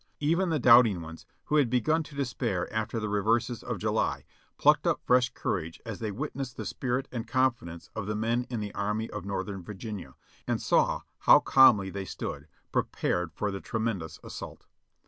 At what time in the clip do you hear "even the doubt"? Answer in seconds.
0.19-0.87